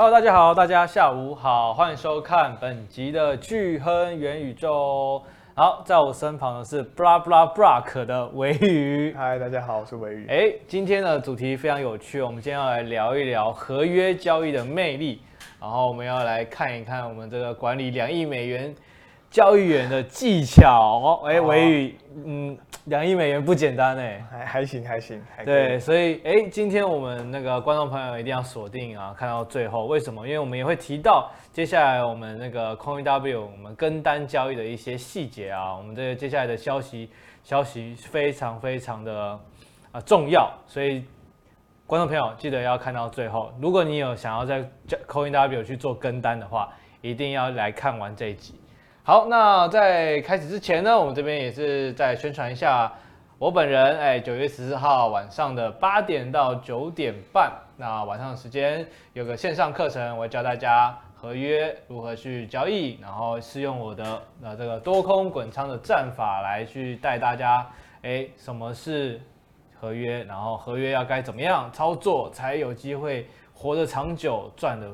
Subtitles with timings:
[0.00, 5.20] Hello，大家好，大家下午好，欢迎收看本集的巨亨元宇宙。
[5.56, 9.12] 好，在我身旁的是 Blah Blah Block 的维宇。
[9.18, 10.28] 嗨，大家好，我是维宇。
[10.28, 15.20] 哎，今天的主题非常有趣，我们今天要来聊一聊合约交易的魅力，
[15.60, 18.72] 然后我们要来看一看我们这个管理两亿美元
[19.30, 21.26] 交易员的技巧哦。
[21.26, 22.58] 哎，维宇，嗯。
[22.84, 29.84] 两亿美元不简单哎，还还行还行，还对，所以哎，今天我们那个观众朋友一定要锁定啊，看到最后。
[29.84, 30.26] 为什么？
[30.26, 37.10] 因为我们也会提到接下来我们那个 CoinW 我们跟单交易的一些细节啊，我们这个接下来的消息
[37.44, 39.38] 消息非常非常的
[39.92, 41.04] 啊重要，所以
[41.86, 43.52] 观众朋友记得要看到最后。
[43.60, 44.66] 如果你有想要在
[45.06, 46.72] CoinW 去做跟单的话，
[47.02, 48.58] 一定要来看完这一集。
[49.08, 52.92] 好，那在开始之前呢，我们这边也是再宣传一下
[53.38, 67.66] 我本人，哎，九月十四号晚上的八点到九点半，那晚上的时间有个线上课程，我会教大家合约如何去交易，然后是用我的那这个多空滚仓的战法来去带大家，
[68.02, 69.18] 哎，什么是
[69.80, 74.86] 合约，然后合约要该怎么样操作才有机会活得长久，赚的。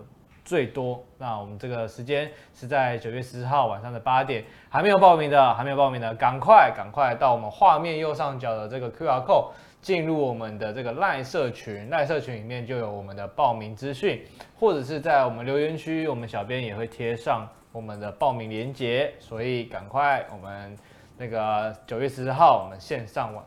[0.45, 14.23] 最多，那我们这个时间是在九月十四号晚上的八点，还没有报名的，还没有报名的，赶快赶快到我们画面右上角的这个 QR code 进入我们的这个赖社群赖社群里面就有我们的报名资讯，
[14.61, 20.77] 或者是在我们留言区，我们小编也会贴上我们的报名链接，所以赶快我们
[21.17, 23.45] 那个九月十四号我们线上晚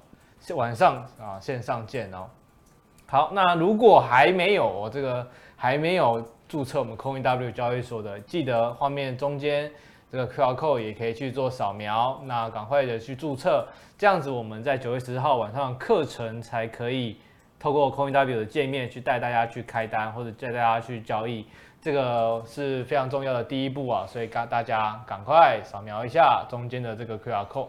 [0.56, 2.26] 晚上啊线上见哦。
[3.06, 6.28] 好，那如果还没有我这个还没有。
[6.48, 9.70] 注册我们 CoinW 交易所的，记得画面中间
[10.12, 13.68] 这个 QR code 也可以去做扫描，那赶快的去注册，
[13.98, 17.18] 这样子我们在九月十号晚上课程才可以
[17.60, 21.46] 透过 CoinW 的界面去带大家去开单或者带大家去交易，
[21.82, 27.68] 这个是非常重要的第一步啊，所以赶大家赶快扫描一下中间的这个 QR code。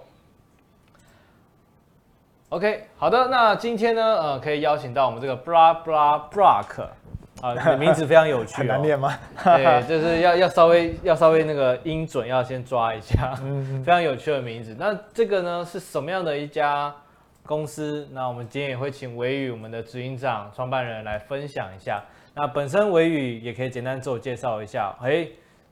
[2.51, 6.89] OK，好的，那今天呢，呃，可以邀请到我们这个 bra bra Block。
[7.41, 9.17] 啊，你的名字非常有趣，哦，很难念吗？
[9.45, 14.75] 对，就是要要稍微要稍微那个音准要先抓一下，嗯，非常有趣的名字。
[14.77, 16.93] 那这个呢是什么样的一家
[17.47, 18.09] 公司？
[18.13, 22.03] 那我们今天也会请维宇我们的执行长、创办人来分享一下。
[22.35, 24.93] 那本身维宇也可以简单自我介绍一下。
[25.01, 25.25] 哎，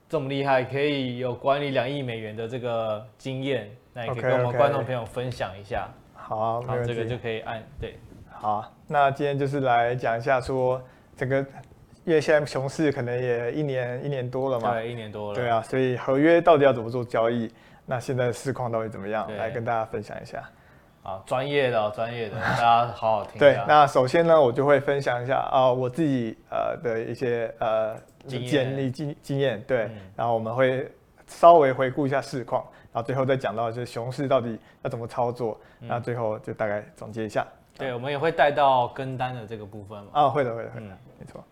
[0.09, 5.88] 这么厉害，可以有管理两亿美元的这个经验，那也可以跟我们观众朋友分享一下。
[6.15, 6.28] Okay, okay.
[6.28, 7.98] 好，啊，好，这个就可以按对。
[8.31, 10.81] 好，那今天就是来讲一下说。
[11.16, 11.38] 整个，
[12.04, 15.34] 因为现在熊市可能也一年一年多了嘛，对，一年多了。
[15.34, 17.50] 对啊，所以合约到底要怎么做交易？
[17.87, 19.27] 那现在的市况到底怎么样？
[19.37, 20.43] 来跟大家分享一下。
[21.03, 23.38] 啊，专业的，专业的，大家好好听。
[23.41, 27.97] 对，那首先呢，我就会分享一下啊，我自己呃的一些呃
[28.27, 29.62] 经历经经验。
[29.69, 30.91] 对、嗯，然后我们会
[31.28, 32.60] 稍微回顾一下市况，
[32.93, 35.59] 然后最后再讲到就是熊市到底要怎么操作。
[35.81, 37.47] 嗯、那最后就大概总结一下。
[37.78, 40.10] 对，我们也会带到跟单的这个部分嘛。
[40.12, 41.44] 啊，会的，会的，会的，嗯、没错。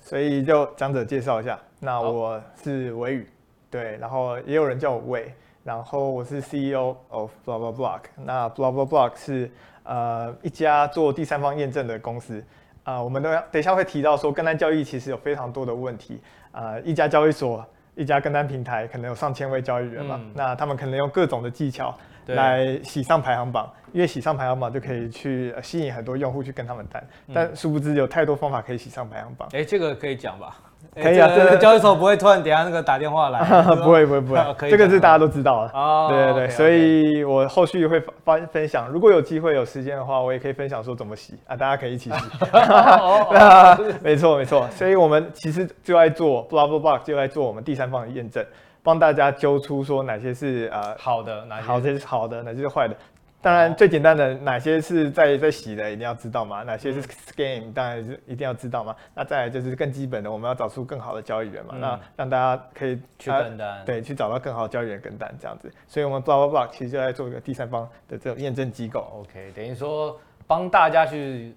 [0.00, 3.30] 所以就讲者介绍一下，那我是维宇，
[3.70, 5.34] 对，然后也有人叫我维，
[5.64, 8.00] 然后我是 CEO of Blah Blah Block。
[8.16, 9.50] 那 Blah Blah Block 是
[9.82, 12.42] 呃一家做第三方验证的公司。
[12.84, 16.22] 啊、呃，我们都要等一下会提到说，跟单交易其实有非常多的问题。
[16.52, 17.62] 啊、呃，一家交易所，
[17.94, 21.94] 一家跟单平台，可能有上千位交易员嘛，嗯、那他们可能用各种的技巧。
[22.28, 29.48] 来洗上排行榜，因为洗上排行榜就可以去吸引很多用户去跟他们单，嗯、但殊不知有太多方法可以洗上排行榜。
[29.52, 30.56] 哎，这个可以讲吧？
[30.94, 33.40] 可以啊，这个交易所不会突然等下那个打电话来，
[33.76, 35.70] 不会不会不会，这个是大家都知道的。
[35.78, 42.16] 哦，对对对.所以我后续会分分享，如果有机会有时间的话，我也可以分享说怎么洗啊，大家可以一起洗。
[44.02, 48.44] 没错没错，所以我们其实就在做 Blah Blah Block，就在做我们第三方的验证。
[48.82, 52.96] 帮大家揪出说哪些是呃好的，哪些是好的，哪些是坏的。
[53.40, 56.64] 当然最简单的哪些是在在洗的，一定要知道嘛。
[56.64, 58.94] 哪些是 scam，当然是一定要知道嘛。
[59.14, 61.70] 那再来就是更基本的，我们要找出更好的交易员嘛。
[61.74, 65.72] 嗯、那让大家可以去跟单、啊，对，去找到更好的交易员跟单这样子。
[65.86, 69.06] 所以我们 Blah Blah Block 其实就在做一个第三方的这种验证机构。
[69.20, 70.18] OK，等于说
[70.48, 71.54] 帮大家去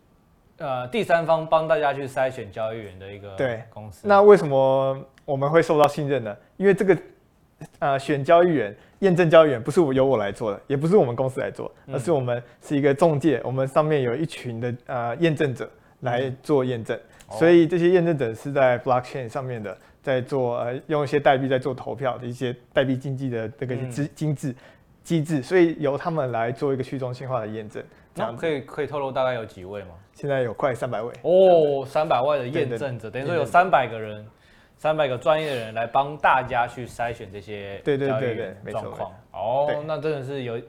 [0.58, 4.08] 呃第三方帮大家去筛选交易员的一个对公司。
[4.08, 6.38] 那为什么我们会受到信任呢？
[6.58, 6.96] 因为这个。
[7.80, 15.70] 呃，选交易员、验证交易员不是由我来做的，也不是我们公司来做，而是我们是一个中介，我们上面有一群的呃验证者
[16.02, 17.00] 来做验证，
[17.30, 24.56] 所以这些验证者是在 blockchain 上面的，在做呃用一些代币在做投票的一些代币经济的这个机机制
[25.04, 27.84] 机制，所以由他们来做一个去中心化的验证。
[28.14, 29.90] 那可以可以透露大概有几位吗？
[30.14, 34.26] 现在有快三百位哦，三百位的验证者，等于说有三百个人，
[34.82, 39.12] 三百个专业的人来帮大家去筛选这些对对对对状况。
[39.32, 40.60] 哦，那真的是有。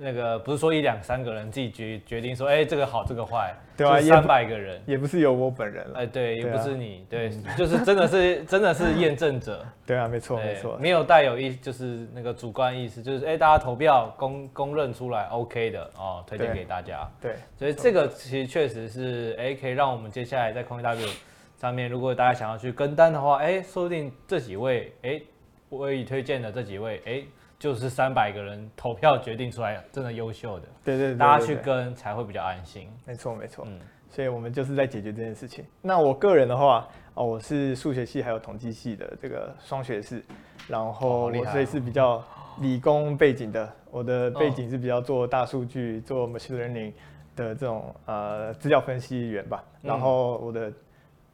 [0.00, 4.80] 那个不是说一两三个人自己决决定说，哎，这个好，这个坏，对啊，三百个人。
[4.86, 7.28] 也不是有我本人了，哎，对，也不是你，对，
[7.58, 21.08] 就是真的是真的是验证者， 对啊，没错没错，没有带有一就是那个主观意识，就是哎，大家投票公公认出来 OK 的哦，推荐给大家，对，所以这个其实确实是哎，可以让我们接下来在 CoinW
[21.58, 25.20] 上面，如果大家想要去跟单的话，哎，说不定这几位哎，
[25.68, 27.22] 我已推荐的这几位哎。
[27.58, 32.88] 就是三百个人投票决定出来，真的优秀的，对对，对，对，对，大家去跟才会比较安心。
[33.04, 35.64] 没错没错，嗯，所以我们就是在解决这件事情。
[35.82, 40.22] 那我个人的话，哦，我是数学系还有统计系的这个双学士，
[40.68, 42.22] 然后我所以是比较
[42.60, 46.92] 理工背景的，我的背景是比较做大数据、做 machine learning
[47.34, 49.64] 的这种呃资料分析员吧。
[49.82, 50.72] 然后我的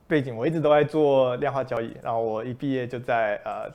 [0.06, 3.70] 背景我一直都在做量化交易，然后我一毕业就在呃。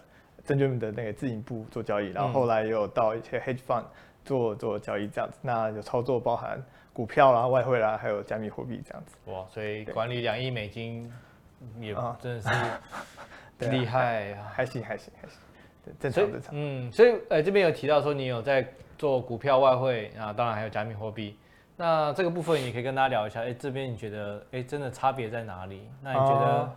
[0.45, 3.83] 证券的那个自营部做交易，然后后来也有到一些 hedge fund
[4.25, 5.37] 做做交易这样子。
[5.43, 6.59] 那有操作包含
[6.91, 9.15] 股票啦、外汇啦，还有加密货币这样子。
[9.25, 11.11] 哇，所以管理两亿美金
[11.79, 12.49] 也真的是
[13.69, 14.51] 厉害啊！
[14.51, 15.37] 还行还行还行，
[15.99, 16.49] 正常正常。
[16.53, 18.65] 嗯，所以呃这边有提到说你有在
[18.97, 21.37] 做股票、外汇啊，当然还有加密货币。
[21.79, 23.41] 那这个部分你可以跟大家聊一下。
[23.41, 25.87] 哎，这边你觉得哎真的差别在哪里？
[26.03, 26.69] 那你觉得？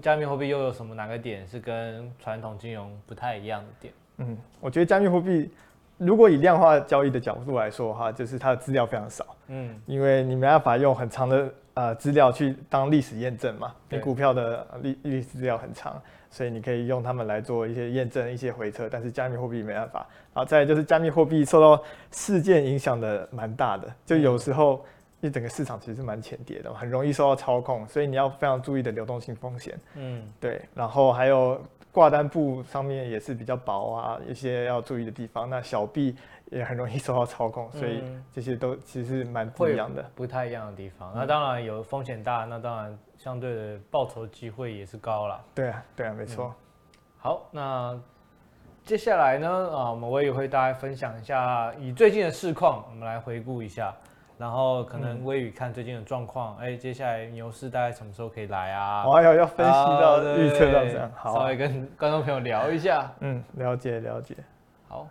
[0.00, 3.94] 加密货币又有什么哪个点是跟传统金融不太一样的点？
[4.18, 5.50] 嗯，我觉得加密货币
[5.96, 9.26] 如果以量化交易的角度来说的话，就是它的资料非常少。
[9.48, 13.74] 嗯，因为你没办法用很长的呃资料去当历史验证嘛。
[13.88, 16.00] 你股票的历历史资料很长，
[16.32, 18.88] 所以你可以用它们来做一些验证、一些回测。
[18.88, 20.04] 但是加密货币没办法。
[20.34, 21.80] 然后再来就是加密货币受到
[22.10, 24.84] 事件影响的蛮大的，就有时候。
[25.24, 29.78] 一整个市场其实是蛮浅碟的，很容易受到操控，所以你要非常注意的流动性风险。
[29.94, 30.60] 嗯，对。
[30.74, 31.62] 然后还有
[31.92, 35.48] 挂单簿上面也是比较薄啊，一些要注意的地方。
[35.48, 36.16] 那小币
[36.52, 41.10] 也很容易受到操控，所以这些都其实是蛮不一样的，不太一样的地方。
[41.14, 45.40] 那当然有风险大，那当然相对的报酬机会也是高了。
[45.54, 46.46] 对啊，对啊，没错。
[46.46, 46.54] 嗯。
[47.16, 48.00] 好，那
[48.84, 53.94] 接下来呢，啊，我们我也会大家分享一下以最近的市况，我们来回顾一下。
[54.38, 59.06] 然后可能微宇看最近的状况，哎、嗯，接下来牛市大概什么时候可以来啊？
[59.06, 63.08] 我还要要分析到预测到这样，好，稍微跟观众朋友聊一下。
[63.20, 64.34] 嗯，了解了解。
[64.88, 65.06] 好，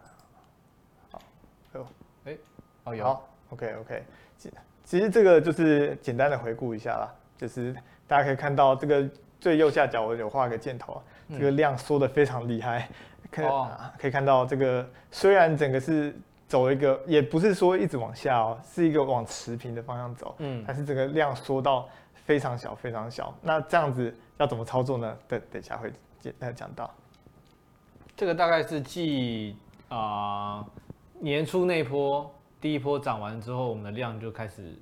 [2.84, 3.04] 哦有。
[3.04, 4.04] 好，OK OK。
[4.38, 4.52] 其
[4.84, 7.76] 其实这个就是简单的回顾一下啦，就是
[8.08, 12.90] 大家可以看到这个最右下角我有画个箭头，这个量缩的非常厉害，
[13.32, 16.16] 可、哦、可以看到这个虽然整个是。
[16.52, 21.88] 走一个也不是说一直往下哦，是一个往持平的方向走，嗯，但是这个量缩到
[22.26, 25.18] 非常小非常小，那这样子要怎么操作呢？
[25.30, 25.90] 等等一下会
[26.20, 26.94] 简单讲到。
[28.18, 29.56] 这个大概是继
[29.88, 30.66] 啊、呃、
[31.22, 32.30] 年初那波
[32.62, 34.74] 第一波涨完之后，我们的量就开始。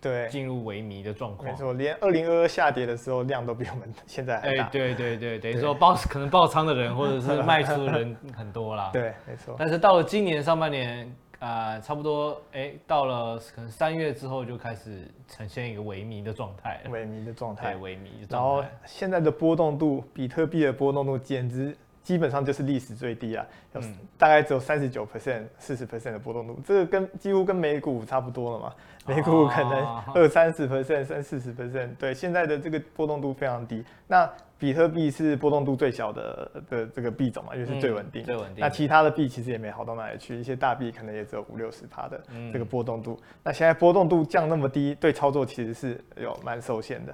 [0.00, 1.48] 对，进入萎靡的状况。
[1.48, 4.64] 没错，连二零二二下跌的时候量都比我们 现在还大。
[4.64, 8.90] 哎，对对对，等于说爆可能爆仓的人或者是 卖出的人很多啦。
[8.92, 9.54] 对，没错。
[9.56, 11.06] 但是到了今年上半年，
[11.38, 16.82] 啊、呃，差不多，哎，到了可能三月之后就开始呈现一个萎靡的状态。
[16.88, 17.74] 萎靡的状态。
[17.74, 18.08] 对，萎靡。
[18.28, 21.76] 然后现在的波动度，比特币的波动度简直。
[22.02, 23.80] 基本上就是历史最低啊，有
[24.18, 28.72] 大概只有三十九 percent、四十 percent 的波动度，这个跟几乎跟美股差不多了嘛。
[29.06, 33.84] 美股可能二三十 percent、三四十 percent，对，现在的这个波动度非常低。
[34.06, 34.28] 那
[34.58, 38.22] 比特币是波动度最小的的这个币种嘛，因为是最稳定。
[38.22, 38.58] 最稳定。
[38.58, 42.20] 那其他的币其实也没好到哪里去，一些大币可能也只有五六十趴的
[42.52, 43.18] 这个波动度。
[43.42, 47.12] 那现在波动度降那么低，对操作其实是有蛮受限的。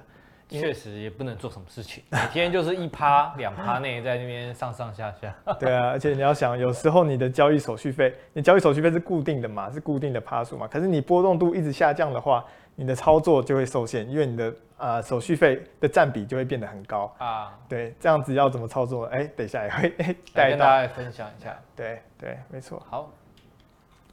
[0.49, 5.35] 确实也不能做什么事情， 每天就是一趴两趴内在那边上上下下。
[5.59, 10.67] 对啊，而且你要想，有时候你的交易手续费，你交易手续费是固定的嘛，是固定的趴数嘛。
[10.67, 12.43] 可是你波动度一直下降的话，
[12.75, 17.55] 你的操作就会受限，因为你的啊、呃、手续费的占比就会变得很高啊。
[17.67, 19.05] 对，这样子要怎么操作？
[19.05, 19.89] 哎，等一下也会
[20.33, 21.55] 带跟大家分享一下。
[21.75, 22.81] 对对，没错。
[22.89, 23.11] 好，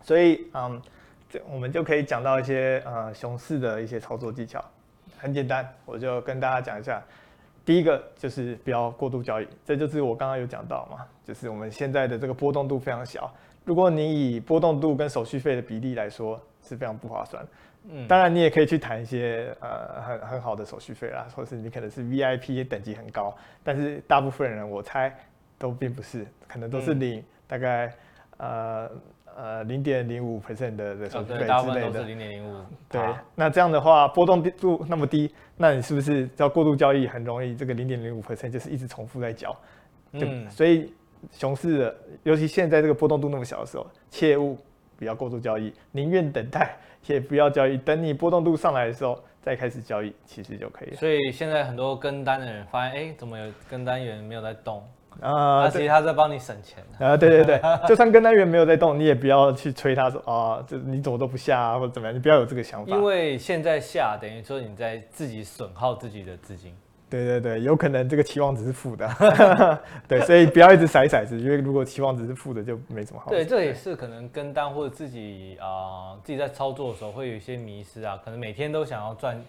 [0.02, 0.82] 所以嗯，
[1.30, 4.62] 这我们就可以讲到一些呃熊市的一些操作技巧。
[5.18, 7.02] 很简单，我就跟大家讲一下。
[7.64, 13.28] 第一个就是不要过度交易，这就是我刚刚有讲到嘛，就是我们现在的这个波动度非常小。
[13.64, 17.44] 如果你以波动度跟手续费的比例来说，是非常不划算。
[17.88, 25.12] 嗯，当然你也可以去谈一些呃很很好的手续费啦，或是你可能是 VIP 等级很高，但是大部分人我猜
[25.58, 27.92] 都并不是，可能都是领大概
[28.36, 28.88] 呃
[29.36, 32.64] 呃零点零五 percent 的的手续费之类的，零点零五。
[32.88, 33.00] 对，
[33.34, 39.54] 那这样的话波动度那么低，那你是不是要过度交易很容易这个零点零五 percent 就是一直重复在缴？
[40.12, 40.92] 嗯，所以
[41.32, 44.56] 熊市的，尤其现在这个波动度那么小的时候，切勿
[44.96, 46.76] 不要过度交易，宁愿等待
[47.06, 50.96] 也不要交易，等你波动度上来的时候再开始交易，其实就可以了。
[50.96, 54.82] 所以现在很多跟单的人发现，哎，怎么有跟单员没有在动？
[55.20, 57.16] 啊，那其实他在帮你省钱啊！
[57.16, 62.94] 对对对，就算跟单员没有在动，你也不要去催他说啊，这你怎么都不下啊，或者怎么样，你不要有这个想法。
[62.94, 66.74] 因为现在下等于说你在自己损耗自己的资金。
[67.08, 69.08] 对对对，有可能这个期望值是负的，
[70.08, 73.30] 对，所以不要一直甩骰子，因为如果期望值是负的，就没什么好。
[73.30, 79.40] 对，这也是可能跟单或者自己啊、呃，自己在操作的时候会有一些迷失啊，可能每天都想要赚。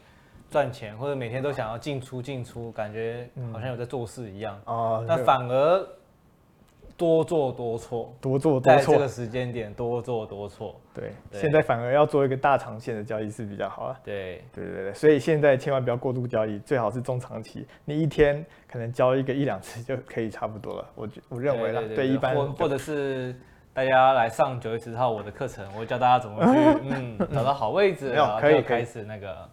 [0.50, 5.04] 赚钱或者每天都想要进出进出，感觉好像有在做事一样啊。
[5.06, 5.88] 那、嗯、反而
[6.96, 10.80] 多做多错，多做多错，在这个时间点多做多错。
[10.94, 14.00] 对，对现在反而要做一个大长线的交易是比较好啊。
[14.04, 17.68] 对，对对对，所以现在千万不要过度交易，最好是中长期。
[17.86, 20.90] 你一天可能交一个一两次就可以差不多了。
[20.96, 23.36] 我我认为啦，对，对，对，对，一般或或者是
[23.74, 29.48] 大家来上九月十号我的课程，我会教大家怎么去 嗯找到好位置，然后可以开始那个。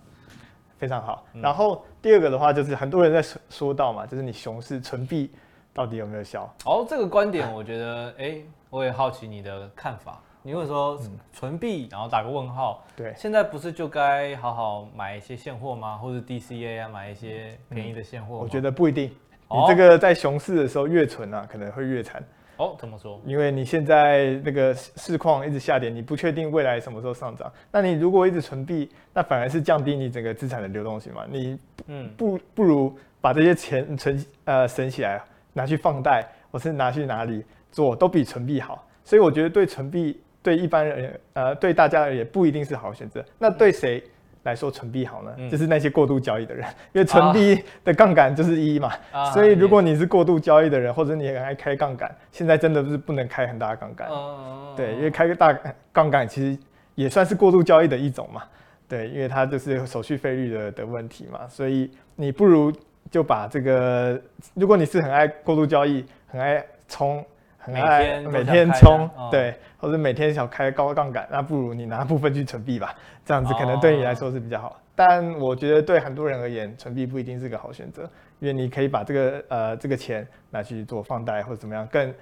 [0.79, 5.31] 非常好，然后第二个的话就是很多人在说说到嘛，就是你熊市存币
[5.73, 6.53] 到底有没有效？
[6.65, 10.21] 哦，这个观点我觉得，哎、欸，我也好奇你的看法。
[10.47, 11.01] 你会说
[11.33, 15.97] 存币，然后打个问号，对，现在不是就该好好买一些现货吗？
[15.97, 18.37] 或者 DCA 啊，买一些便宜的现货？
[18.37, 19.11] 我觉得不一定，
[19.49, 22.23] 你这个在熊市的时候越存啊，可能会越惨。
[22.57, 23.21] 哦，怎么说？
[23.25, 27.53] 因为你现在那个市况一直下跌，你不确定未来什么时候上涨。
[27.73, 31.25] 那你如果一直存币，那反而是降低你整个资产的流动性嘛。
[31.29, 38.87] 你嗯，不不如把这些钱存呃省起来，拿去放贷，或是拿去哪里做，都比存币好。
[39.05, 43.25] 所以我觉得对存币对一般人呃对大家而言不一定是好选择。
[43.39, 44.03] 那对谁？
[44.45, 55.55] 来说存币好呢，嗯、就是那些过度交易的人， 因为存币的杠杆就是一嘛，啊、所以如果你是过度交易的人，或者你很爱开杠杆，现在真的是不能开很大的杠杆，啊、对，因为开个大
[55.93, 56.59] 杠杆其实
[56.95, 58.43] 也算是过度交易的一种嘛，
[58.89, 62.73] 对，因为它就是手续费率的的问题嘛，所以你不如
[63.11, 64.21] 就把这个，
[64.55, 67.25] 如果你是很爱过度交易，很爱冲。
[67.65, 72.95] 很爱每天冲，对，或者每天想开高杠杆，那不如你拿部分去存币吧，
[73.25, 74.79] 这样子可能对你来说是比较好。
[74.95, 78.03] 但我觉得对很多人而言，存币不一定是个好选择，
[78.39, 82.15] 因为你可以把这个呃这个钱拿去做放贷或者怎么样，更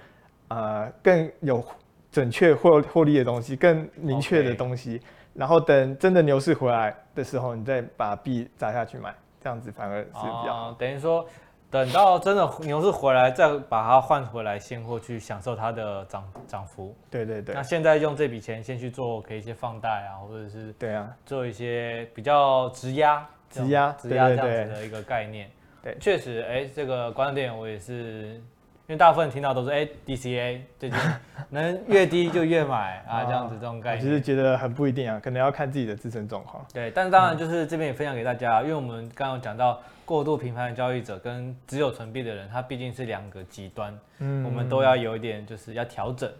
[0.47, 1.61] 呃更有
[2.09, 5.01] 准确获获利的东西，更明确的东西。
[5.33, 10.71] 然后等真的牛市回来的时候，你再把币砸下去买，这样子反而是比较好。
[10.79, 11.25] 等于说。
[11.73, 16.95] 等到真的牛市回来，再把它换回来现货去享受它的涨涨幅。
[17.09, 17.55] 对对对。
[17.55, 25.49] 那现在用这笔钱先去做，可以一些放贷啊，或者是对啊，做一些比较质押、质押、质押这样子的一个概念。
[25.81, 28.39] 对，确实，哎，这个观点我也是。
[28.85, 30.99] 因为大部分听到都是哎，DCA 最近
[31.49, 34.03] 能越低就越买啊，这样子这种概念。
[34.03, 36.63] 其实觉得很不一定啊，可能要看自己的自身状况。
[36.73, 46.31] 对，但是当然就是这边也分享给大家，因为我们刚刚讲到过度频繁的交易者跟只有存币的人，他毕竟是两个极端，嗯，我们都要有一点就是要调整。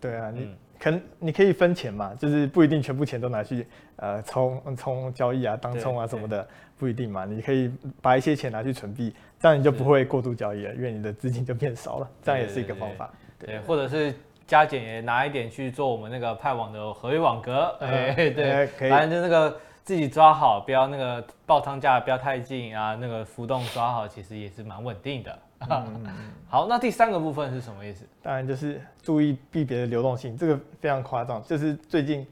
[0.00, 6.46] 对啊，你可能你可以分钱嘛，就是不一定全部钱都拿去呃冲冲交易啊，当冲啊什么的，
[6.78, 7.70] 不一定嘛，你可以
[8.02, 9.14] 把一些钱拿去存币。
[9.40, 13.12] 这样你就不会过度交易了，因为你的资金就变少了，这样也是一个方法。
[13.38, 14.14] 对，或者是
[14.46, 17.76] 加减也拿一点去做我们那个派网的合约网格。
[17.80, 18.90] 哎，对，可以。
[18.90, 25.38] 反正就那个自己抓好，不要那个爆仓价不要太近啊，那个浮动抓好，其实也是蛮稳定的。
[25.68, 26.04] 嗯、
[26.48, 28.04] 好，那第三个部分是什么意思？
[28.22, 32.26] 当然就是注意币别的流动性，这个非常夸张，就是最近，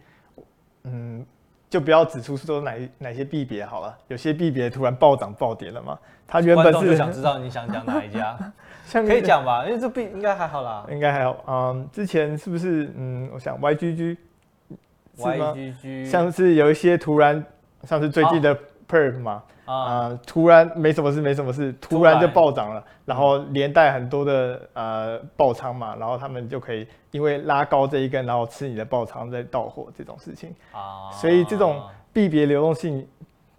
[0.84, 1.24] 嗯。
[1.70, 5.98] 就不要指出说哪哪些币别好了，有些币别突然暴涨暴跌了嘛。
[6.28, 8.38] 他原本是就想知道你想讲哪一家，
[8.84, 9.64] 像可以讲吧？
[9.64, 11.42] 因为这币应该还好啦，应该还好。
[11.46, 13.58] 嗯，之前是不是嗯，我想
[15.18, 17.44] YGG，YGG，像是有一些突然，
[17.84, 18.56] 像是最近的
[18.88, 19.42] Perp 嘛。
[19.64, 22.20] 啊、呃，突然没什么事，没什么事，突然。
[22.20, 30.52] 就暴涨了，然后连带很多的呃爆仓嘛，然后他们就可以因为拉高这一根，然后吃你的爆仓再到货这种事情。
[30.72, 31.80] 啊，所以这种
[32.12, 33.06] 币别流动性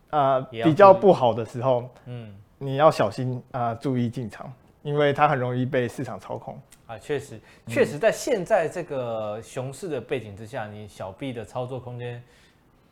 [0.10, 4.52] 啊、呃、比较不好的时候，嗯，你要小心啊、呃，注意进场，
[4.84, 12.22] 因为它很容易被市场操控啊，确实，确实在现在这个熊市的背景之下，你小币的操作空间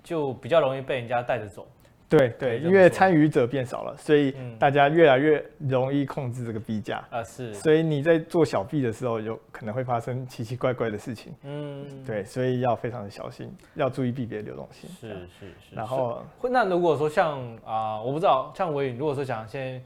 [0.02, 1.68] 就比较容易被人家带着走。
[2.08, 7.24] 对对，因为参与者变少了，所以大家越来越容易控制这个币价啊。
[7.24, 11.34] 是，所以你在做小币的时候，有可能会发生奇奇怪怪的事情。
[11.44, 14.90] 嗯，对，所以要非常的小心，要注意币别的流动性。
[14.90, 15.08] 是
[15.40, 15.74] 是是。
[15.74, 19.82] 然后，那如果说像啊、呃，我不知道，像我如果说想先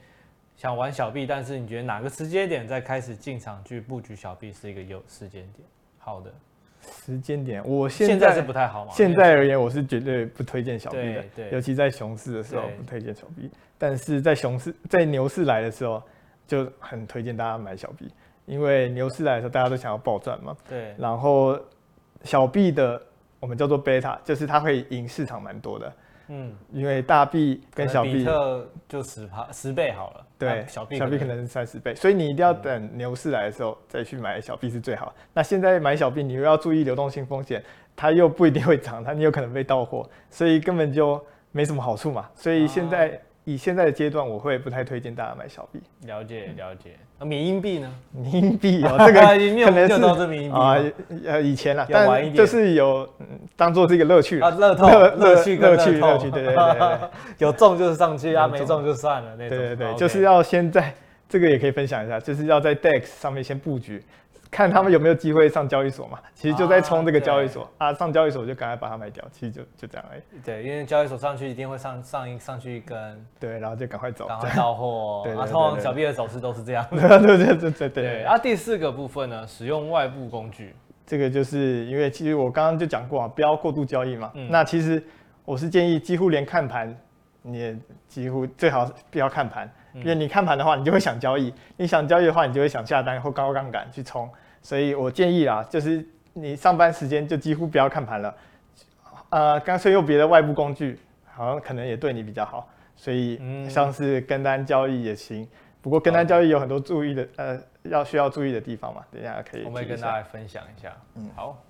[0.56, 5.68] 想玩小币，但是你觉得哪个时间点再开始进场去布局小币是一个有时间点？
[5.98, 6.34] 好的。
[7.04, 8.92] 时间点，我现在，是不太好嘛。
[8.94, 10.98] 现在而言，我是绝对不推荐小币
[11.36, 13.50] 的，尤其在熊市的时候不推荐小币。
[13.76, 16.02] 但是在熊市、在牛市来的时候，
[16.46, 18.08] 就很推荐大家买小币，
[18.46, 20.56] 因为牛市来的时候大家都想要暴赚嘛。
[20.70, 20.94] 对。
[20.96, 21.60] 然后
[22.24, 23.02] 小币的
[23.40, 25.92] 我们叫做贝塔，就是它会赢市场蛮多的。
[26.28, 28.26] 嗯，因为大币跟小币，
[28.88, 30.26] 就十趴十倍好了。
[30.38, 35.14] 对，小币小币可能是三十倍，所以你一定要等牛市来的时候再去买小币是最好。
[35.34, 37.64] 那现在买小币，你又要注意流动性风险，
[37.96, 42.30] 它又不一定会涨，它你有可能被到货，所以根本就没什么好处嘛。
[42.36, 43.20] 所以现在。
[43.46, 45.80] 以现在的阶段，我会不太推荐大家买小币。
[46.08, 46.98] 了解了解。
[47.18, 47.90] 那缅因币呢？
[48.12, 49.22] 缅因币哦， 这个
[49.90, 50.76] 可能是缅因币啊，
[51.26, 53.08] 呃，以前了，但就是有
[53.56, 57.00] 当做是一个乐趣啊，乐透乐趣乐趣乐趣，对对对，
[57.38, 59.58] 有中就是上去啊，没中就算了那种。
[59.58, 60.94] 对对对，就是要先在
[61.30, 64.04] 这个也可以分享一下，就是要在 DEX 上面先布局。
[64.56, 66.18] 看他们有没有机会上交易所嘛？
[66.34, 70.22] 其实就在冲这个交易所啊，啊，上交易所就赶快把它卖掉，其实就就这样而已。
[70.46, 75.24] 对，因为交易所上去一定会上上一上去一根，对，然后就赶快走，赶快到货。
[75.28, 76.88] 对，啊，通常小币的走势都是这样。
[76.90, 78.24] 对对对对对对。
[78.24, 80.74] 啊，第四个部分呢，使用外部工具，
[81.06, 84.32] 这个就是因为其实我刚刚就讲过啊，不要过度交易嘛。
[84.36, 84.48] 嗯。
[84.50, 85.04] 那其实
[85.44, 86.98] 我是建议几乎连看盘
[87.42, 94.30] 你也几乎最好不要看盘，嗯，因为你看盘的话，你就会想交易；你想交易的话，你就会想下单或高杠杆去冲。
[94.66, 96.04] 所以我建议啊，就是
[96.34, 98.36] 你上班时间就几乎不要看盘了，
[99.30, 100.98] 呃，干脆用别的外部工具，
[101.32, 102.68] 好像可能也对你比较好。
[102.96, 105.48] 所以像是跟单交易也行，
[105.84, 109.06] 不过跟单交易有很多注意的，呃，要需要注意的地方嘛。
[109.12, 110.92] 等一下可以，我们会跟大家分享一下。
[111.14, 111.62] 嗯，好，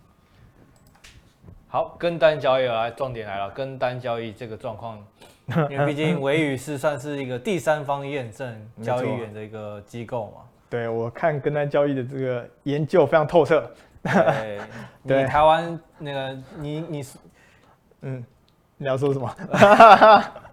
[1.67, 5.05] 好，跟单交易来，重点来了，跟单交易这个状况，
[5.69, 10.43] 因为毕竟维宇是算是一个第三方验证交易员的一个机构嘛。
[10.69, 13.69] 对，我看跟单交易的这个研究非常透彻。
[14.03, 14.59] 对，
[15.07, 17.17] 对你台湾那个你你是，
[18.01, 18.23] 嗯，
[18.77, 19.35] 你要说什么？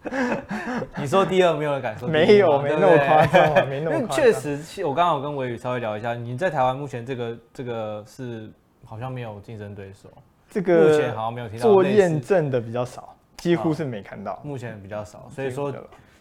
[0.96, 4.16] 你说第二没有人敢说，没有，没那么 夸张，没那么夸张。
[4.16, 8.50] 确实，我刚刚有跟伟宇稍微聊一下，你在台湾目前这个这个是
[8.84, 10.08] 好像没有竞争对手，
[10.50, 15.28] 这个目前好像没有听到做验证的比较少，几乎是没看到，目前比较少。
[15.30, 15.72] 所以说，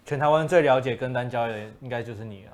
[0.06, 2.52] 全台湾最了解跟单交易的应该就是你了。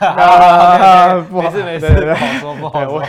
[0.00, 3.02] 啊，不好，没事没事，不好说不好说，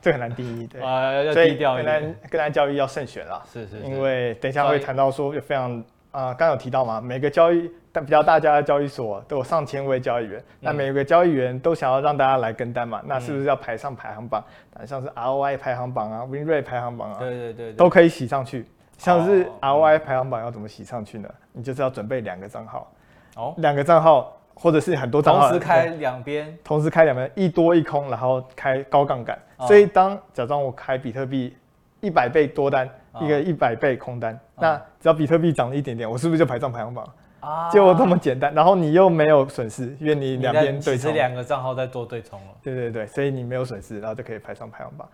[0.00, 1.84] 这很难定义，对啊，要低调一点。
[1.84, 14.42] 跟单跟单交易要慎选啦，是是，因为等一下会谈到说有非常啊，刚有提到嘛，每个交易但比较大家的交易所都有上千位交易员，那每个交易员都想要让大家来跟单嘛，那是不是要排上排行榜？
[14.86, 18.66] 像是 ROI 排行榜啊，Win Rate 排行榜啊，对对对，都可以洗上去。
[18.96, 21.28] 像是 ROI 排行榜要怎么洗上去呢？
[21.52, 22.92] 你就是要准备两个账号，
[23.36, 24.36] 哦，两个账号。
[24.54, 29.38] 或者是很多账号同时开两边，同时开两边，一多一空，然后开高杠杆。
[29.56, 31.56] 哦、所以当假装我开比特币
[32.00, 37.08] 一百倍多单，哦、一个一百倍空单，哦、那只要比特币涨了一点点，我是不是就排上排行榜？
[37.40, 38.54] 啊，就这么简单。
[38.54, 42.46] 然后你又没有损失，因为你两边对冲，两个账号在做对冲了。
[42.62, 45.06] 对对对，所以你没有损失，然后就可以排上排行榜。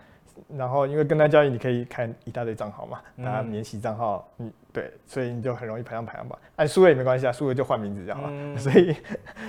[0.57, 6.39] 然后因为跟单交易，你可以看一大堆账号嘛，大家免息账号，嗯，对，所以你就很容易排上排行榜。
[6.57, 8.29] 按输了也没关系啊，输了就换名字就好了。
[8.31, 8.95] 嗯、 所以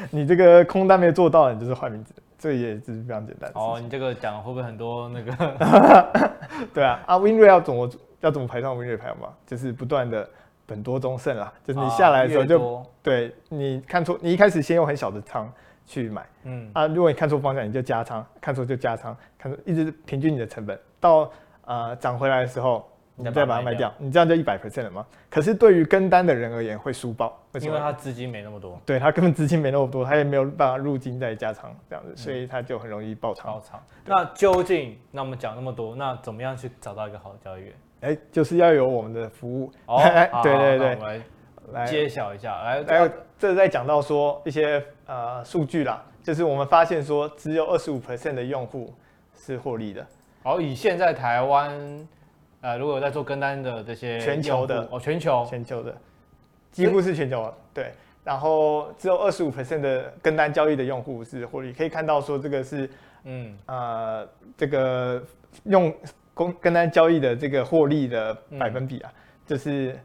[0.09, 3.51] 你这个空单没做到，你就是换名字，这也是非常简单。
[3.55, 6.31] 哦，你这个讲会不会很多那个？
[6.73, 7.89] 对啊，啊，win rate 要怎么
[8.21, 9.33] 要怎么排上 win rate 排行榜？
[9.45, 10.27] 就是不断的
[10.65, 15.51] 本多中胜啦，就是你下来的时候就、啊、对，你看错，你一开始先用很小的仓。
[15.91, 21.29] 去买，嗯啊，如果你看错方向，你就加仓；看错就加仓，看错一直平均你的成本，到
[21.65, 25.05] 呃涨回来的时候，你再把它卖掉，你这样就一百 percent 了吗？
[25.29, 27.71] 可是对于跟单的人而言会输爆，为什么？
[27.71, 33.47] 因为他资金没那么多，对他根本资金没那么多，他也没有办法入金再加仓这样子，所以他就很容易爆仓。
[33.47, 33.83] 爆仓。
[34.05, 37.73] 那究竟，那我们讲那么多，那怎么样去找到一个好的交易员？
[38.01, 39.71] 哎，就是要有我们的服务。
[39.85, 40.01] 哦，
[40.41, 41.21] 对对对，我们
[41.73, 46.05] 来揭晓一下，来，来，这在讲到说一些呃数据啦。
[46.21, 48.93] 就是我们发现说，只有二十五 percent 的用户
[49.35, 50.05] 是获利的。
[50.43, 52.07] 好，以现在台湾，
[52.61, 55.97] 呃，如果有在做跟单的这些全球的哦，全球全球的，
[56.71, 57.91] 几乎是全球了，对。
[58.23, 62.87] 然后只有二十五 percent 的跟单交易的用户是获利，可以看到说这个是，
[63.23, 65.23] 嗯呃，这个
[65.63, 65.91] 用
[66.35, 69.99] 跟跟单交易的这个获利的百分比啊，嗯、就是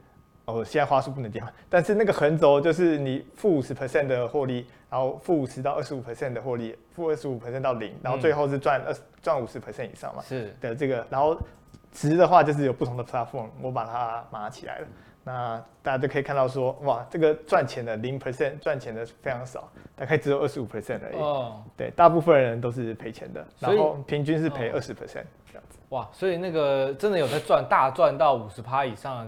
[0.46, 11.36] 哦，现在话术不能这样，但是那个横轴就是你负五十 percent 的获利，然后负五十到二十五 percent 的获利，负二十五 percent 到零，然后最后是赚二赚五十 percent 以上嘛，是的这个，然后
[11.92, 14.86] 值的话就是有不同的 platform，我把它码起来了。
[15.24, 21.16] 那大家就可以看到说，哇，这个赚钱的零 percent 赚钱的非常少，大概只有二十五 percent 而已。
[21.16, 25.80] 哦，对，大部分人都是赔钱的，然后平均是赔二十 percent 这样子。
[25.88, 29.26] 哇，所以那个真的有在赚，大赚到五十趴以上，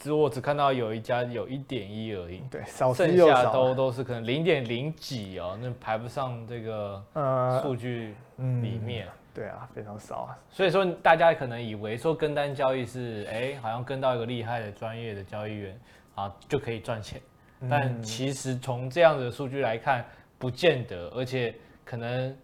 [0.00, 2.42] 只我只看到有一家有一点一而已。
[2.50, 9.06] 对，少剩下都都是可能零点零几哦，那排不上这个呃数据里面。
[9.32, 10.38] 对啊，非常少啊。
[10.50, 15.80] 所以说，大家可能以为说跟单交易是，哎，好像跟到一个厉害的专业的交易员
[16.16, 17.20] 啊，就可以赚钱。
[17.68, 20.04] 但其实从这样的数据来看，
[20.38, 22.36] 不见得，而且可能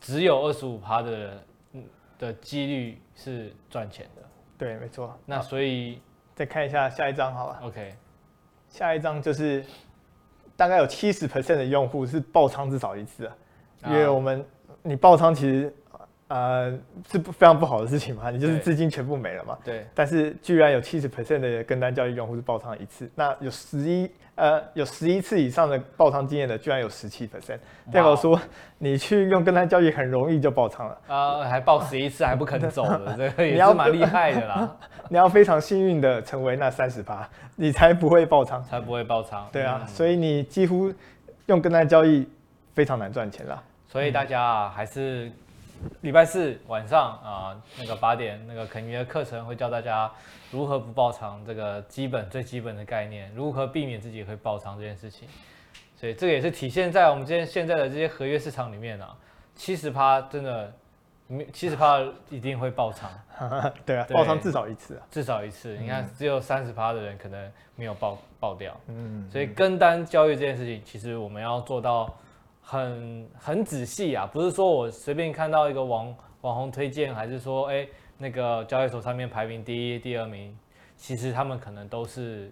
[0.00, 1.44] 只有二十五趴的
[2.18, 4.22] 的几率是赚钱的。
[4.56, 5.18] 对，没错。
[5.26, 6.00] 那所以
[6.34, 7.94] 再看一下下一张，好了？OK，
[8.68, 9.64] 下一张就是
[10.56, 13.36] 大概有七十 percent 的用户是爆仓至少一次啊，
[13.86, 14.44] 因为我们
[14.82, 15.74] 你爆仓其实。
[16.34, 16.72] 呃，
[17.10, 18.30] 是不非常不好的事情嘛？
[18.30, 19.58] 你就是资金全部没了嘛？
[19.62, 19.86] 对。
[19.94, 27.58] 但是居然有七十 percent 的跟单交易用户是爆仓一次，那有十一呃有十一次以上的爆仓经验的，居然有十七 percent，
[27.92, 28.40] 代表说
[28.78, 34.74] 你去用跟单交易很容易就爆仓了啊、呃，还爆十一次还不肯走的， 这个也是蛮厉害的啦。
[35.10, 39.46] 你要非常幸运的成为那三十趴，你才不会爆仓，才不会爆仓。
[39.52, 40.90] 对啊、嗯，所以你几乎
[41.44, 42.26] 用跟单交易
[42.72, 43.62] 非常难赚钱啦。
[43.86, 45.30] 所以大家啊，还是。
[46.00, 50.10] 礼拜四晚上啊，那个八点，那个肯尼的课程会教大家
[50.50, 55.28] 如何不爆仓，这个基本最基本的概念，如何避免自己会爆仓这件事情。
[55.96, 59.16] 所以这个也是体现在我们今天现在的这些合约市场里面啊，
[59.54, 60.72] 七十趴真的，
[61.52, 63.10] 七十趴一定会爆仓。
[63.86, 65.76] 对啊，爆仓至少一次啊，至少一次。
[65.78, 68.76] 你看，只有三十趴的人可能没有爆爆掉。
[68.88, 72.12] 嗯，所以跟单交易这件事情，其实我们要做到。
[72.62, 80.56] 很很仔细啊，不是说我随便看到一个网网红推荐，还是说哎、欸、那个交易所上面排名第一、第二名，
[80.96, 82.50] 其实他们可能都是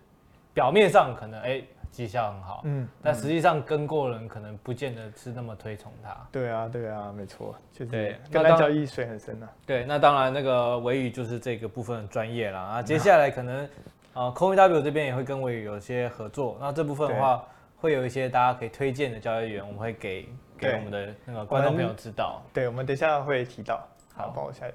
[0.52, 6.16] 表面上可能哎绩效很好，嗯，但实际上跟过人可能不见得是那么推崇他。
[6.30, 9.48] 对啊，对啊，没错，就是对，跟单交易水很深啊。
[9.64, 12.82] 对，那当然那个维宇就是这个部分专业了啊。
[12.82, 13.64] 接下来可能
[14.12, 17.42] 啊，CoinW 这边也会跟维宇有些合作，那这部分的话。
[17.80, 22.42] 会有一些大家可以推荐的交易员，我们会给给我们的那个观众朋友知道。
[22.52, 23.88] 对，我们等一下会提到。
[24.14, 24.66] 好，帮我下。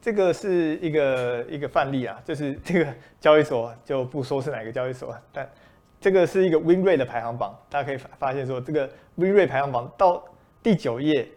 [0.00, 5.46] 这个是一个一个范例啊，就是这个交易所就不说是哪个交易所，但
[6.00, 10.24] 这个是一个 win rate 的排行榜，大家可以发现说，这个 win rate 排行榜到
[10.62, 11.28] 第九页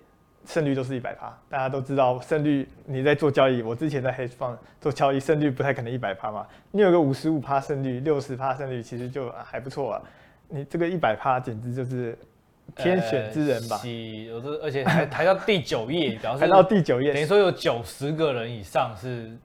[0.45, 1.37] 胜率都是一百趴。
[1.49, 6.47] 大家都知道胜率，你在做交易，我之前在 hedge fund 做交易，胜率不太可能一百趴嘛。
[6.71, 10.01] 你有个五十五趴胜率，六十趴胜率，其实就还不错啊。
[10.53, 12.15] 你这个一百趴简直就是
[12.75, 13.81] 天选之人吧？
[13.83, 19.35] 有、呃、这而且还 还到第九页，表示还到第九页，等于说有九十个人以上是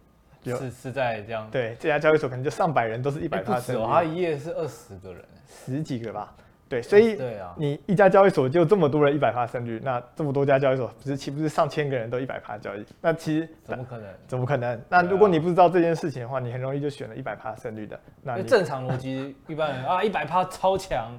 [0.45, 1.49] 是是在这样。
[1.51, 3.55] 对，这家交易所可能就上百人都是一百趴。
[3.55, 6.35] 不止，他一页是二十个人，十几个吧。
[6.69, 7.19] 对，所以
[7.57, 12.85] 你一家交易所就这么多人一百趴胜率，那这么多家交易所不是岂不是上千个人都一百趴交易？
[13.01, 14.07] 那其实怎么可能？
[14.27, 14.79] 怎么可能？
[14.89, 17.99] 那如果你不知道这件事情的话，你很容易就选了一百趴胜率的。
[18.23, 21.11] 那正常逻辑，一般人啊一百趴超强，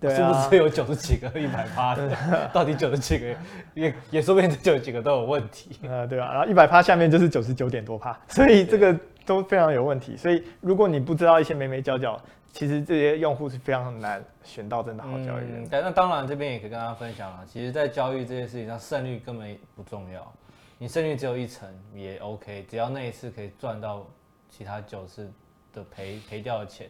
[0.00, 2.10] 对啊，是不是有九十几个一百趴的？
[2.54, 3.26] 到底九十几个
[3.74, 5.78] 也也说不定这九十几个都有问题。
[5.86, 10.16] 呃，对啊，然后一百趴下面就是九十九点多趴，所以这个都非常有问题。
[10.16, 12.18] 所以如果你不知道一些眉眉角角。
[12.56, 15.68] 其实这些用户是非常难选到真的好交易员。
[15.70, 20.32] 但、嗯、那当然这边也可以跟大家分享啊，其实，在交易这件事情上，胜率根本不重要。
[20.78, 24.06] 你胜率只有一成也 OK，只要那一次可以赚到
[24.48, 25.30] 其他九次
[25.70, 26.88] 的赔赔掉的钱，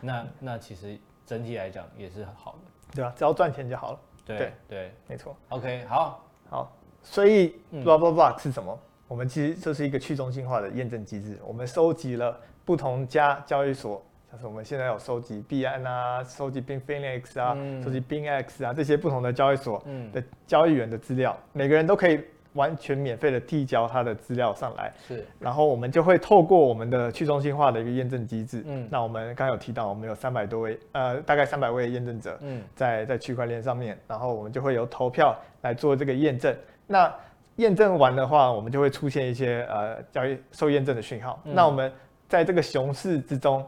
[0.00, 2.94] 那那其实整体来讲也是好的。
[2.94, 4.00] 对啊，只要赚钱就好了。
[4.24, 5.36] 对对，对，没错。
[5.48, 6.72] OK，好，好。
[7.02, 8.78] 所以 blah blah blah 是什么？
[9.08, 11.40] 我们其实就是一个去中心化的验证机制。
[11.44, 14.00] 我们收集了不同家交易所。
[14.30, 24.92] 像是我们现在有收集币安啊，收集 Binfinex 啊，嗯、收集 BingX 啊，这些不同的交易所的交易员的资料，嗯，每个人都可以完全免费的递交他的资料上来。
[25.06, 28.62] 是，然后我们就会透过我们的去中心化的一个验证机制。
[28.66, 32.36] 嗯，那我们刚刚有提到，我们有三百多位，呃，大概三百位验证者。
[32.42, 36.54] 嗯，在在区块链上面，然后我们就会由投票来做这个验证。
[36.86, 37.10] 那
[37.56, 41.54] 验证完的话，我们就会出现一些呃交易受验证的讯号，嗯。
[41.54, 41.90] 那我们
[42.28, 43.64] 在这个熊市之中。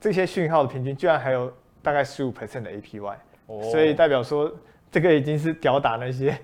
[0.00, 3.14] 这些讯号的平均居然还有大概十五 percent 的 APY，
[3.46, 4.50] 哦，所以代表说
[4.90, 6.36] 这个已经是吊打那些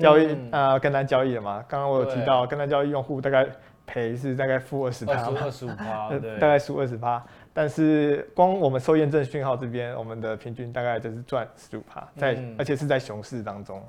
[0.00, 1.64] 交易啊、嗯呃、跟单交易了嘛。
[1.68, 3.46] 刚刚我有提到跟单交易用户大概
[3.86, 7.24] 赔是大概负二十趴，二十五趴， 大概负二十趴。
[7.52, 13.80] 但是光我们收验证讯号这边，我们的平均大概就是赚十五趴，在、嗯、而且是在熊市当中。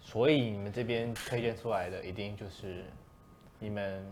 [0.00, 2.82] 所以你们这边推荐出来的一定就是
[3.58, 4.04] 你们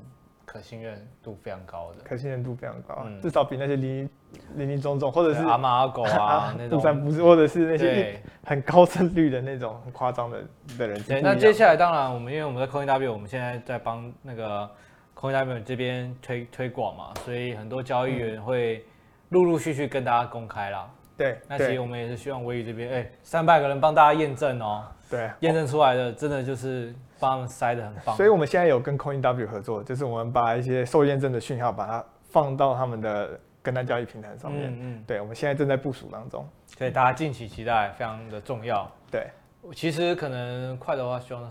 [0.47, 4.09] 可信任度非常高的，可信任度非常高，嗯、至少比那些林
[4.55, 10.43] 林林总总或者是阿猫阿狗啊 那种，不是或者是那些很高胜率的那种很夸张的
[10.79, 11.03] 的人。
[11.03, 14.71] 对，那接下来当然我们因为我们在 CoinW，我们现在在帮那个。
[15.19, 18.85] CoinW 这边推推广嘛，所以很多交易员会
[19.31, 20.91] 陆陆续续跟大家公开啦。
[21.17, 24.85] 对，那其实我们也是希望微宇这边，哎，三百个人帮大家验证哦。
[25.09, 28.17] 对，验证出来的真的就是帮他们塞得很棒。
[28.17, 34.71] 所以我们现在有跟 CoinW 合作，就是我们把一些受验证的讯号，把它放到他们的跟单交易平台上面。
[34.71, 35.05] 嗯嗯。
[35.07, 38.91] 对，我们现在正在部署当中，所以大家敬请期待，非常的重要。
[39.11, 39.29] 对，
[39.75, 41.51] 其实可能快的话，希望。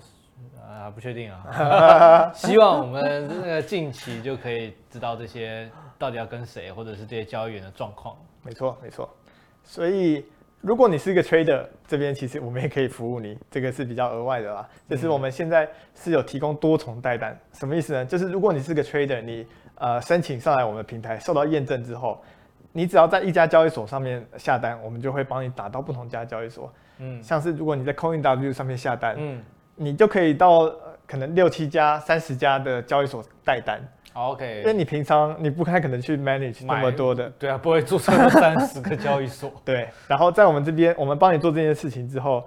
[0.67, 8.17] 啊，不确定啊， 希望我们那个近期就可以知道这些到底要跟谁，或者是这些交易员的状况。
[8.43, 9.10] 没错，没错。
[9.63, 10.25] 所以
[10.65, 14.67] 如果你是一个 trader，这边其实我们也可以服务你，这个是比较额外的啦。
[14.89, 18.04] 就是我们现在是有提供多重代单，什么意思呢？
[18.04, 22.19] 就是如果你是个 trader，你呃申请上来我们的平台，受到验证之后，
[22.71, 26.73] 你只要在一家交易所上面下单，我们就会帮你打到不同家交易所。
[26.97, 29.43] 嗯，像是如果你在 CoinW 上面下单，嗯。
[29.78, 30.73] 你就可以到
[31.06, 33.86] 可能六七家、三十家的交易所代单。
[34.15, 39.51] OK，因为你平常你不太可能去 manage 那么多的，对啊，不会注册三十个交易所。
[39.63, 42.43] 对，然后在我们这边，我们帮你做这件事情之后，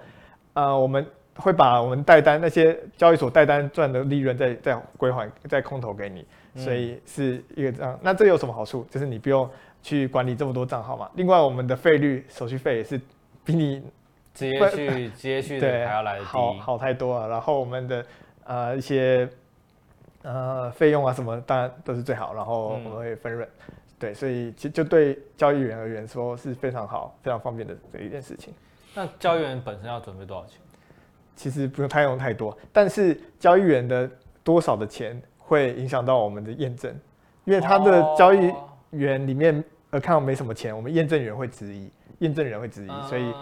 [0.54, 7.98] 呃，我们会把我们代单那些交易所代单赚的利润再再归还再空投给你，所以是一个这样。
[8.02, 8.86] 那这有什么好处？
[8.90, 9.48] 就是你不用
[9.82, 11.08] 去管理这么多账号嘛。
[11.14, 13.00] 另外，我们的费率、手续费也是
[13.44, 13.82] 比你。
[14.34, 17.28] 直接去直接去的还要来的低，好好太多了。
[17.28, 18.06] 然后我们的
[18.44, 19.28] 呃一些
[20.28, 22.34] 呃费用啊什么，当然都是最好。
[22.34, 28.52] 然后我们会分润，嗯、对，所以其实就对交易员而言说是非常好、非常方便的这一件事情。
[28.94, 30.60] 那交易员本身要准备多少钱？
[31.34, 34.10] 其实不用太用太多，但是交易员的
[34.44, 36.94] 多少的钱会影响到我们的验证，
[37.44, 38.52] 因为他的交易
[38.90, 41.90] 员里面 account 没什么钱，我们验证员会质疑。
[42.18, 43.32] 验证人会质疑，所以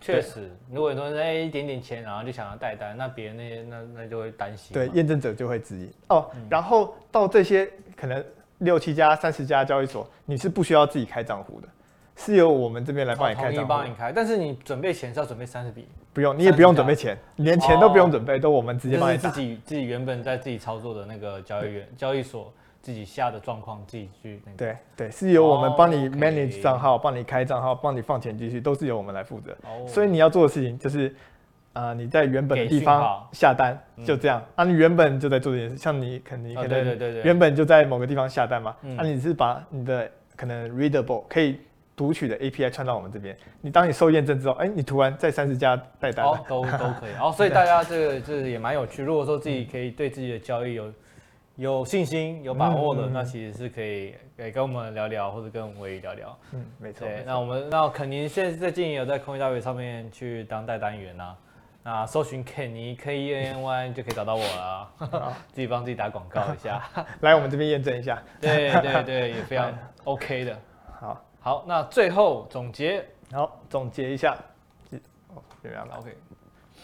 [0.00, 4.74] 确实，如果说哎一点点钱，然后就想要带单，那别人那些那那就会担心。
[4.74, 6.28] 对，验证者就会质疑哦。
[6.50, 8.24] 然后到这些可能
[8.58, 11.68] 六七家、三十家交易所，你是不需要自己开账户的，
[12.16, 13.68] 是由我们这边来帮你开账户。
[13.68, 19.16] 帮你开，但是你准备钱是要准备三十笔，不用，你也不用准备钱，连钱都不用准备，都我们直接帮你。
[19.16, 22.52] 自己自己原本在自己操作的那个交易员交易所。
[22.84, 24.58] 自己下的状况，自己去那个。
[24.58, 29.52] 对对，是由我们帮你 manage 账号，帮你开账号，帮你放钱进去，都是由我们来负责。
[29.62, 29.88] 哦。
[29.88, 31.16] 所以你要做的事情就是，
[31.72, 34.42] 啊，你在原本的地方下单，就这样。
[34.54, 38.76] 啊，你原本就在做这件事，像你肯定可能原本就在某个地方下单嘛。
[38.98, 41.58] 啊，你是把你的可能 readable 可以
[41.96, 43.34] 读取的 API 传到我们这边。
[43.62, 46.26] 你当你收验证之后，哎，你突然在三十家代单。
[46.26, 46.68] 哦，都都
[47.00, 47.14] 可以。
[47.18, 49.02] 哦，所以大家这个这个也蛮有趣。
[49.02, 50.92] 如果说自己可以对自己的交易有。
[51.56, 56.38] 有信心、有把握的，嗯嗯嗯，那其实是可以，可以跟我们聊聊，或者跟微宇聊聊。
[56.52, 57.06] 嗯，没错。
[57.06, 61.36] 对，那我们那肯尼现在最近有在 CoinW 上面去当代单元啊，
[61.84, 64.90] 那搜寻肯尼 K E N N Y 就可以找到我了。
[64.96, 66.82] 好 自己帮自己打广告一下，
[67.20, 68.20] 来我们这边验证一下。
[68.40, 69.72] 对对对，也非常
[70.04, 70.58] OK 的。
[70.98, 74.36] 好，好，那最后总结，好，总结一下。
[75.28, 76.16] 哦，这边 OK。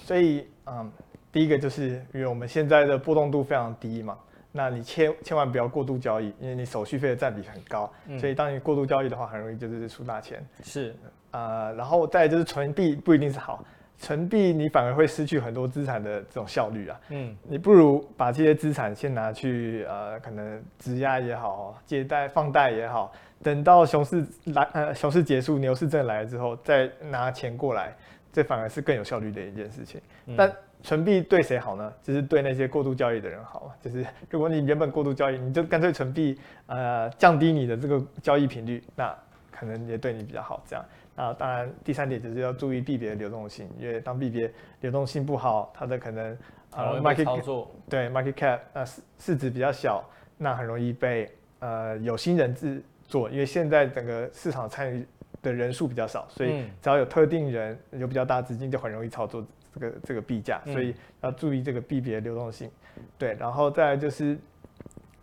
[0.05, 0.93] 所以，嗯，
[1.33, 4.17] 第一个就是因为我们现在的波动度非常低嘛。
[4.53, 10.45] 那你千千万不要过度交易，因为你手续费的占比很高，嗯、所以当你过度交易的话，很容易就是输大钱。
[10.63, 10.95] 是，
[11.31, 13.65] 呃，然后再就是存币不一定是好，
[13.97, 17.01] 存币你反而会失去很多资产的这种效率啊。
[17.11, 27.95] 嗯，你不如把这些资产先拿去呃，可能质押也好，借贷放贷也好，等到熊市来呃熊市结束，牛市真的来了之后，再拿钱过来，
[28.33, 30.01] 这反而是更有效率的一件事情。
[30.27, 31.93] 嗯、但存币对谁好呢？
[32.03, 33.73] 就是对那些过度交易的人好。
[33.81, 39.15] 就是如果你原本过度交易，你就干脆存币，呃，降低你的这个交易频率，那
[39.51, 40.63] 可能也对你比较好。
[40.67, 46.37] 这样，那当然第三点就是要注意币别的流动性，因为当币别流动性不好，它的可能
[46.71, 50.03] 呃 market 操作对 market cap 呃市市值比较小，
[50.39, 55.07] 那很容易被呃有心人制作，因为现在整个市场参与
[55.43, 59.45] 的人数比较少，所以只要有特定人有比较大资金，就很容易操作。
[59.75, 62.71] 这个这个币价，所以要注意这个币别流动性，
[63.19, 64.39] 对，然后再来就是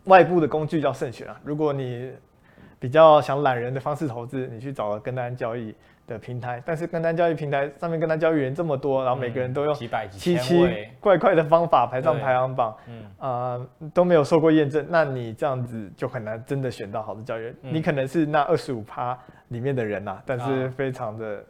[0.06, 1.40] 外部的工具要慎选啊。
[1.44, 2.12] 如果你
[2.80, 5.74] 比较想懒人的方式投资，你去找了跟单交易
[6.06, 13.04] 的平台，但是跟单交易平台上面跟单交易员这么多，然后每个人都用几百奇奇怪怪的方法排上排行榜，嗯。
[13.20, 17.56] 呃都没有受过验证，那你这样子就很难真的选到好的交易员。
[17.64, 19.18] 嗯、你可能是那二十五趴
[19.50, 21.44] 里面的人呐、啊，但是非常的，啊、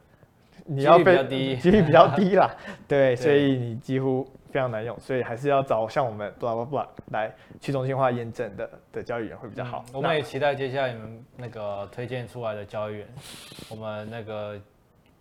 [0.67, 1.25] 你要非
[1.57, 2.55] 几率比较低啦，
[2.87, 4.27] 对，对所以你几乎。
[4.49, 9.83] 非常难用，所以还是要找像我们 blah blah blah 来去中心化验证的的交易员会比较好。
[9.89, 13.07] 嗯、我们也期待接下来你们那个推荐出来的交易员，
[13.69, 14.59] 我们那个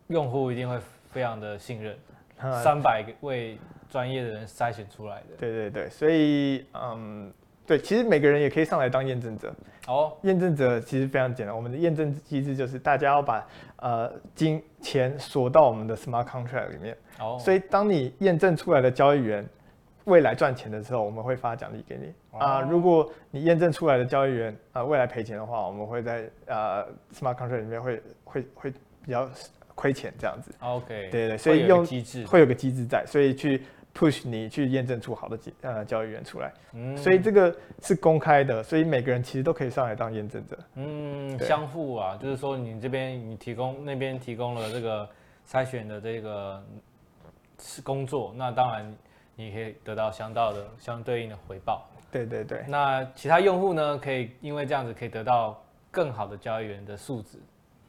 [0.07, 0.79] 用户一定会
[1.11, 1.99] 非常的信任。
[2.63, 3.59] 三百位
[3.91, 5.37] 专业的人筛选出来的。
[5.39, 7.31] 对对对，所以嗯，
[7.67, 9.53] 对，其实每个人也可以上来当验证者。
[9.89, 16.97] 哦，验证者其实非常简单，我们的验证机制就是大家要把呃金钱锁到我们的 smart contract 里面。
[17.21, 19.45] 哦，所以当你验证出来的交易员
[20.05, 22.61] 未来赚钱的时候，我们会发奖励给你啊。
[22.61, 28.71] 如果你验证出来的交易员啊、呃、未来赔钱的话，我们会在呃 smart contract 里面会会会
[29.05, 29.29] 比较
[29.75, 30.53] 亏钱这样子。
[30.61, 33.63] OK，对对，所以用机制会有个机制在，所以去。
[33.97, 45.09] Push 你去验证出好的呃交易员出来，嗯，所以这个是公开的，所以每个人其实都可以上来当验证者，嗯，相互啊，就是说你这边你提供那边提供了这个
[45.49, 46.63] 筛选的这个
[47.59, 48.95] 是工作，那当然
[49.35, 55.59] 你可以得到相到的相对应的回报，对对对，那其他用户呢，可以因为这样子可以得到
[55.91, 57.39] 更好的交易员的素质，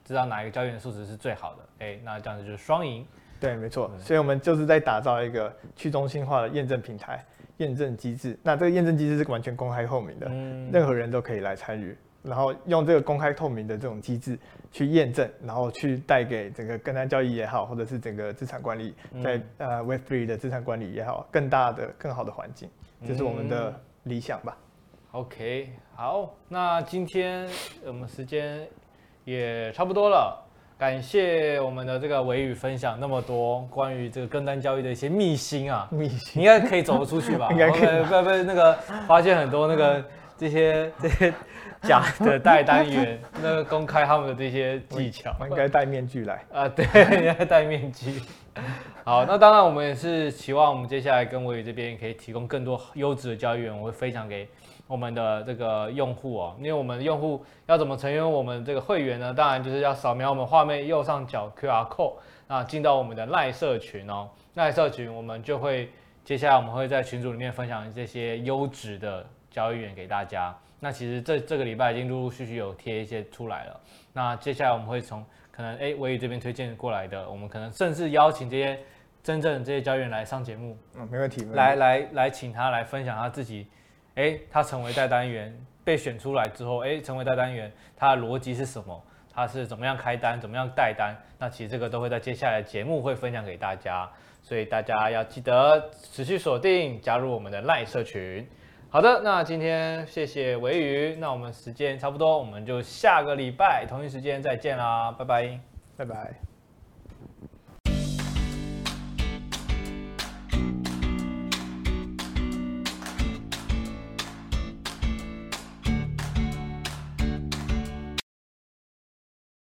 [0.06, 3.06] 知道哪一个交易员的素质是最好的，哎，那这样子就是双赢。
[3.40, 7.24] 对，没错，所以我们就是在打造一个去中心化的验证平台、
[7.58, 8.38] 验证机制。
[8.42, 14.38] 那这个验证机制是完全公开透明的，嗯、任何人都可以来参与，然后用这个公开透明的这种机制
[14.72, 22.70] 去验证，然后去带给整个跟单交易也好，或者是整个资产管理，在呃 Web3 的资产管理也好，更大的、更好的环境，
[23.06, 24.58] 这是我们的理想吧。
[24.58, 27.48] 嗯、OK，好，那今天
[27.86, 28.68] 我们时间
[29.26, 30.44] 也差不多了。
[30.78, 37.50] 感谢我们的这个维宇分享那么多关于这个跟单交易的一些秘辛啊，秘辛应该可以走得出去吧？
[37.52, 38.74] 应该可以，不不那个
[39.08, 40.06] 发现很多那个
[40.38, 41.34] 这些这些
[41.82, 46.86] 假的带单员，那个公开他们的这些技巧， 应该戴面具来啊， 对，
[47.18, 48.22] 应该戴面具。
[49.04, 54.48] 好，那当然我们也是期望我们接下来跟维宇这边可以提供更多优质的交易员，我会分享给。
[54.88, 59.34] 我们的这个用户哦，因为我们的用户要怎么成为我们这个会员呢？
[59.34, 62.14] 当然就是要扫描我们画面右上角 QR code，
[62.48, 64.30] 那进到我们的赖社群哦。
[64.56, 65.92] 赖社群我们就会
[66.24, 70.58] 接下来我们会在群组里面分享这些优质的交易员给大家。
[70.80, 73.80] 那其实这这个礼拜已经陆陆续续有贴一些出来了。
[74.14, 78.80] 那接下来我们会从可能哎，维宇这边推荐过来的，我们可能甚至邀请这些
[79.22, 80.78] 真正的这些交易员来上节目。
[80.96, 81.44] 嗯，没问题。
[81.54, 83.68] 来来来，请他来分享他自己。
[84.18, 89.04] 哎，他成为带单员被选出来之后，哎，成为带单员，他的逻辑是什么？
[89.32, 91.16] 他是怎么样开单，怎么样带单？
[91.38, 94.10] 那其实这个都会在接下来的节目会分享给大家，
[94.42, 98.44] 所以大家要记得持续锁定，加入我们的赖社群。
[98.90, 105.60] 好的，那今天谢谢维宇，那我们时间差不多，我们就下个礼拜同一时间再见啦，拜拜，
[105.96, 106.47] 拜拜。